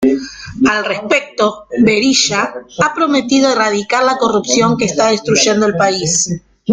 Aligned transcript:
Al 0.65 0.83
respecto, 0.83 1.67
Berisha 1.79 2.55
ha 2.83 2.93
prometido 2.95 3.51
"erradicar 3.51 4.03
la 4.03 4.17
corrupción 4.17 4.75
que 4.75 4.85
está 4.85 5.11
destruyendo 5.11 5.67
el 5.67 5.75
país". 5.77 6.27